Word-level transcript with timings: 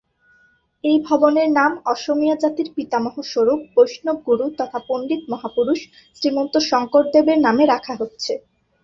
এই 0.83 0.97
ভবনের 1.07 1.49
নাম 1.51 1.71
অসমীয়া 1.85 2.35
জাতির 2.35 2.67
পিতামহ 2.75 3.15
স্বরূপ, 3.31 3.59
বৈষ্ণব 3.75 4.17
গুরু 4.27 4.45
তথা 4.59 4.79
পণ্ডিত 4.87 5.21
মহাপুরুষ 5.31 5.79
শ্রীমন্ত 6.15 6.53
শংকরদেব-এর 6.69 7.39
নামে 7.45 7.63
রাখা 7.73 7.93
হচ্ছে। 8.01 8.33